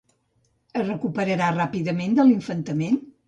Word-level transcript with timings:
Es 0.79 0.87
recuperà 0.87 1.51
ràpidament 1.57 2.17
de 2.21 2.27
l'infantament? 2.31 3.01